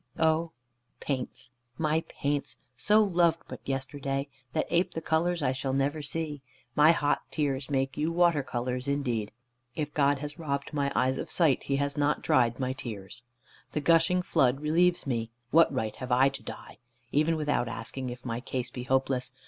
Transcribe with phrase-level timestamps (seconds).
[0.17, 0.51] Oh
[0.99, 6.41] paints, my paints, so loved but yesterday, that ape the colours I shall never see,
[6.75, 9.31] my hot tears make you water colours indeed!
[9.75, 13.21] If God has robbed my eyes of sight, He has not dried my tears.
[13.73, 15.29] The gushing flood relieves me.
[15.51, 16.79] What right have I to die?
[17.11, 19.31] Even without asking if my case be hopeless!